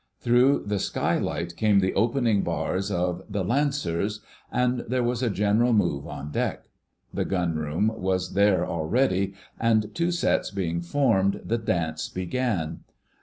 [0.19, 4.19] Through the skylight came the opening bars of the "Lancers,"
[4.51, 6.65] and there was a general move on deck.
[7.13, 12.79] The Gunroom was there already, and, two sets being formed, the dance began.